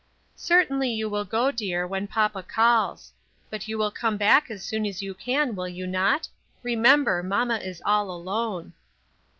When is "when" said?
1.85-2.07